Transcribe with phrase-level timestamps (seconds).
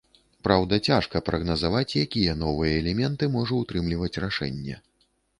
[0.45, 4.75] Праўда, цяжка прагназаваць, якія новыя элементы можа ўтрымліваць рашэнне.